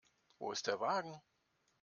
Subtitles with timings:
[0.39, 1.21] Wo ist der Wagen?